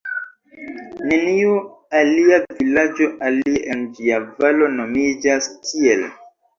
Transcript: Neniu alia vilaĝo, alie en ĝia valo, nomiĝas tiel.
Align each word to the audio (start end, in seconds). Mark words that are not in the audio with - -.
Neniu 1.11 1.51
alia 2.01 2.41
vilaĝo, 2.63 3.11
alie 3.31 3.65
en 3.77 3.87
ĝia 4.01 4.21
valo, 4.43 4.75
nomiĝas 4.83 5.57
tiel. 5.71 6.09